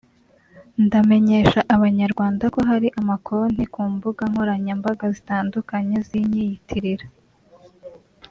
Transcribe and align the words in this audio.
"Ndamenyesha 0.85 1.61
Abanyarwanda 1.75 2.43
ko 2.53 2.59
hari 2.69 2.87
ama 2.99 3.15
konti 3.25 3.63
ku 3.73 3.81
mbuga 3.93 4.23
nkoranyambaga 4.31 5.05
zitandukanye 5.15 5.95
zinyiyitirira 6.07 7.05